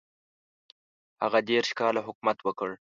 [1.23, 2.69] هغه دېرش کاله حکومت وکړ.